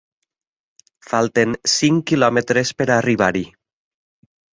Falten 1.09 1.53
cinc 1.73 2.07
quilòmetres 2.11 2.71
per 2.79 2.87
a 2.87 2.97
arribar-hi. 3.03 3.45